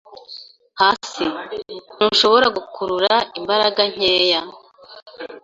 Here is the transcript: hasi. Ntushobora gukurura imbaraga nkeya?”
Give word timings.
hasi. 0.81 1.23
Ntushobora 1.95 2.47
gukurura 2.57 3.15
imbaraga 3.39 3.81
nkeya?” 3.91 4.41